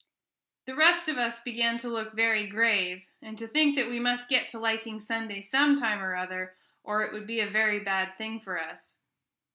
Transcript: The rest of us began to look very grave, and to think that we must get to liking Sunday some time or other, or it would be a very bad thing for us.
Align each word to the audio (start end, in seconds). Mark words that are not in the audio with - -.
The 0.65 0.73
rest 0.73 1.07
of 1.09 1.19
us 1.19 1.39
began 1.41 1.77
to 1.77 1.87
look 1.87 2.15
very 2.15 2.47
grave, 2.47 3.05
and 3.21 3.37
to 3.37 3.47
think 3.47 3.75
that 3.75 3.85
we 3.87 3.99
must 3.99 4.29
get 4.29 4.49
to 4.49 4.57
liking 4.57 4.99
Sunday 4.99 5.41
some 5.41 5.75
time 5.79 6.01
or 6.01 6.15
other, 6.15 6.55
or 6.83 7.03
it 7.03 7.13
would 7.13 7.27
be 7.27 7.39
a 7.39 7.47
very 7.47 7.77
bad 7.77 8.17
thing 8.17 8.39
for 8.39 8.59
us. 8.59 8.97